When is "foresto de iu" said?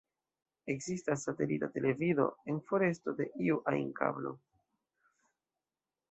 2.71-3.59